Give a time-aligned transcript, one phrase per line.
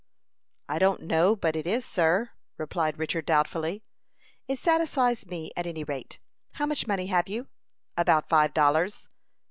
[0.67, 3.83] "I don't know but it is, sir," replied Richard, doubtfully.
[4.47, 6.17] "It satisfies me, at any rate.
[6.53, 7.49] How much money have you?"
[7.95, 9.09] "About five dollars."